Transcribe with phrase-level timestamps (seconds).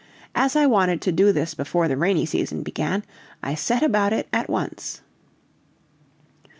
[0.33, 3.03] As I wanted to do this before the rainy season began,
[3.43, 5.01] I set about it at once.